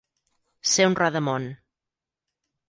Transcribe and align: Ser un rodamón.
Ser 0.69 0.87
un 0.91 0.97
rodamón. 1.01 1.47